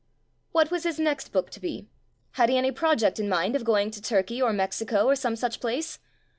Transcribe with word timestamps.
What 0.51 0.71
was 0.71 0.81
his 0.83 0.97
next 0.99 1.31
book 1.31 1.51
to 1.51 1.59
be? 1.59 1.87
Had 2.31 2.49
he 2.49 2.57
any 2.57 2.71
project 2.71 3.19
in 3.19 3.29
mind 3.29 3.55
of 3.55 3.63
going 3.63 3.91
to 3.91 4.01
Turkey, 4.01 4.41
or 4.41 4.51
Mexico, 4.51 5.05
or 5.05 5.15
some 5.15 5.35
such 5.35 5.59
place? 5.59 5.99